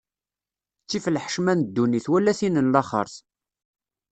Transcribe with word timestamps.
Ttif 0.83 1.05
lḥecma 1.15 1.53
n 1.53 1.59
ddunit, 1.63 2.05
wala 2.11 2.33
tin 2.39 2.59
n 2.65 2.71
laxert. 2.75 3.15